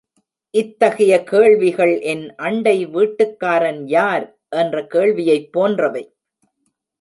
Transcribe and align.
இத்தகைய 0.53 1.23
கேள்விகள், 1.23 1.99
என் 2.01 2.35
அண்டை 2.35 2.85
வீட்டுக்காரன் 2.85 3.87
யார்? 3.87 4.25
என்ற 4.49 4.87
கேள்வியைப் 4.87 5.51
போன்றவை. 5.51 6.03